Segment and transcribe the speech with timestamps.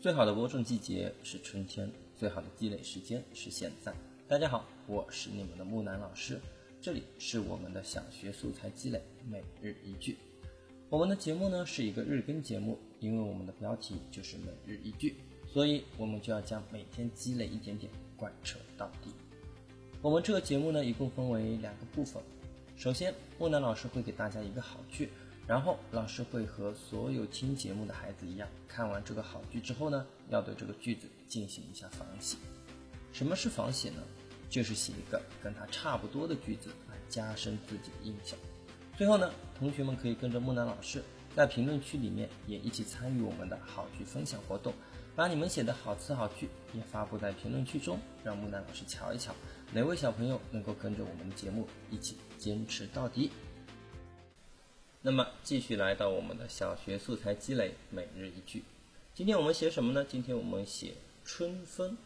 [0.00, 3.92] 最好的播种季节是春天，最好的积累时间是现在。
[4.28, 6.40] 大家好，我是你们的木南老师，
[6.80, 10.16] 这里是我们的小学素材积累每日一句。
[10.88, 15.16] 我们的节目呢是一个日更节目，因为我们的标题就是每日一句，
[15.52, 19.10] 所以我们就要将每天积累一点点贯彻到底。
[20.00, 22.22] 我们这个节目呢一共分为两个部分，
[22.76, 25.08] 首先木南老师会给大家一个好句。
[25.48, 32.36] 然后老师会和所有听节目的孩子一样，看完这个好句之后呢，要对这个句子进行一下仿写。
[33.14, 34.02] 什么是仿写呢？
[34.50, 38.38] 就是写一个跟它差不多的句子来加深自己的印象。
[38.96, 41.02] 最后呢，同学们可以跟着木南老师
[41.34, 44.74] 在评论区里面也一起参与我们的好句分享活动，
[45.16, 49.34] 把你们写的好词好句也发布在评论区中，让木南老师瞧一瞧
[49.72, 53.30] 哪位小朋友能够跟着我们的节目一起坚持到底。
[55.08, 58.62] 那么继续来到我们的小学素材积累每日一句，
[59.14, 60.04] 今天我们写什么呢？
[60.06, 60.92] 今天我们写
[61.24, 61.96] 春分，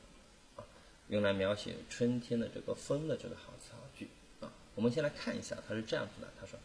[0.55, 0.63] 啊，
[1.09, 4.53] 用来描写春天的这个风的这个好词好句啊。
[4.77, 6.29] 我们先来看一下，它是这样子的。
[6.41, 6.57] 他说：“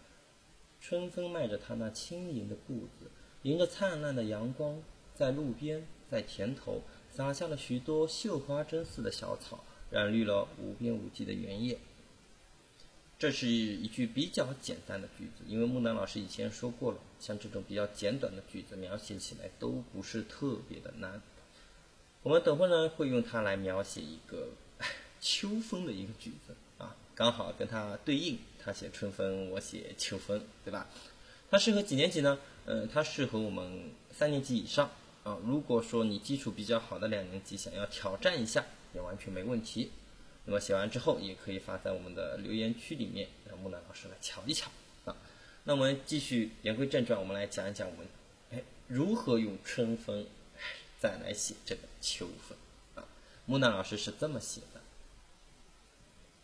[0.79, 3.09] 春风迈着他那轻盈的步子，
[3.41, 4.79] 迎着灿烂的阳光，
[5.15, 11.79] 在路边，在田头，撒下了许多绣花针似的小草，染绿了无边无际的原野。”
[13.19, 21.19] 这是一句比较简单的句子，因为木南老师以前说过了，像这种比较简短的句子，描写起来都不是特别的难。
[22.21, 24.49] 我们等会呢会用它来描写一个
[25.19, 30.87] 秋风的一个句子啊，刚好跟它对应，他写春分，我写秋分，对吧？
[31.49, 32.37] 它适合几年级呢？
[32.65, 34.91] 呃，它适合我们三年级以上
[35.23, 35.39] 啊。
[35.43, 39.91] 如果说你基础比较好的两年级想要挑战一下，也完全没问题。
[40.47, 44.71] 那么写完之后，也可以发在我们的留言区里面，让木兰老师来瞧一瞧
[45.03, 45.13] 啊。
[45.65, 48.07] 那我们继续言归正传，我们来讲一讲我们
[48.53, 50.25] 哎如何用春分
[50.97, 52.57] 再来写这个秋分
[52.95, 53.05] 啊。
[53.45, 54.79] 木兰老师是这么写的：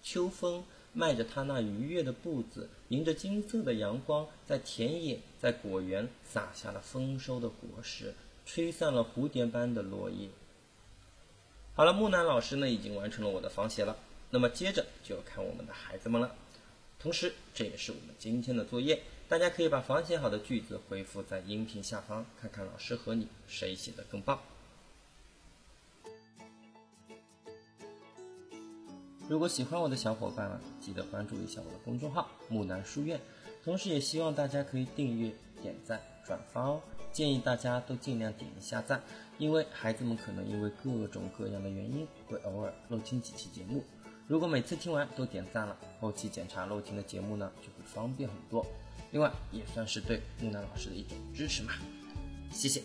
[0.03, 8.13] 秋风迈着他那愉悦的步子，迎着金色的阳光，在田野、在果园撒下了丰收的果实，
[8.45, 10.27] 吹散了蝴蝶般的落叶。
[11.75, 13.97] 好了，木南老师呢已经完成了我的仿写了，
[14.29, 16.35] 那么接着就要看我们的孩子们了。
[16.99, 24.39] 同时，这也是我们今天的作业，大家可以把仿写好的句子回复在音频下方，看看老师和你谁写的更棒。
[29.27, 33.19] 如果喜欢我的小伙伴们，记得关注一下我的公众号木南书院，
[33.63, 35.31] 同时也希望大家可以订阅、
[35.61, 36.81] 点赞、转发哦。
[37.11, 39.01] 建议大家都尽量点一下赞，
[39.37, 43.83] 因为孩子们可能因为各种各样的原因会偶尔漏听几期节目。
[44.27, 48.65] 如果每次听完都点赞了，后期检查漏听的节目呢就会方便很多。
[49.11, 51.73] 另外也算是对木南老师的一种支持嘛，
[52.51, 52.81] 谢谢。